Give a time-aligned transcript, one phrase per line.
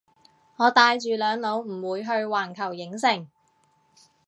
[0.57, 3.27] 我帶住兩老唔會去環球影城